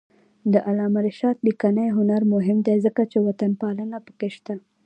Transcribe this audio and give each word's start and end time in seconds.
د 0.53 0.53
علامه 0.67 0.99
رشاد 1.07 1.35
لیکنی 1.47 1.87
هنر 1.97 2.21
مهم 2.33 2.57
دی 2.67 2.75
ځکه 2.85 3.01
چې 3.11 3.17
وطنپالنه 3.27 3.97
پکې 4.05 4.29
شته. 4.35 4.53